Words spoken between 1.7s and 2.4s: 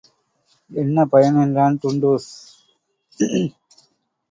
டுன்டுஷ்.